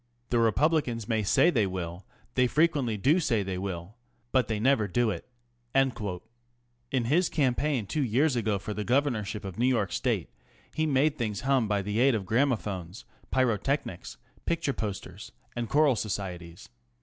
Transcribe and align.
The 0.31 0.39
Republicans 0.39 1.07
may 1.07 1.21
say 1.21 1.51
lhey 1.51 1.67
will 1.67 2.07
ŌĆö 2.07 2.33
they 2.33 2.47
frequently 2.47 2.97
do 2.97 3.19
say 3.19 3.43
they 3.43 3.59
will. 3.59 3.97
But 4.31 4.47
they 4.47 4.59
never 4.59 4.87
do 4.87 5.11
it. 5.11 5.29
In 5.75 7.05
his 7.05 7.29
campaign 7.29 7.85
two 7.85 8.01
years 8.03 8.35
ago 8.35 8.57
for 8.57 8.73
the 8.73 8.83
Governor 8.83 9.23
ship 9.23 9.45
of 9.45 9.59
New 9.59 9.67
York 9.67 9.91
State 9.91 10.31
he 10.73 10.87
made 10.87 11.19
things 11.19 11.41
hum 11.41 11.67
by 11.67 11.83
the 11.83 11.99
aid 11.99 12.15
of 12.15 12.25
gramophones, 12.25 13.05
pyrotechnics, 13.29 14.17
picture 14.47 14.73
posters, 14.73 15.33
choral 15.67 15.95
societies. 15.95 16.67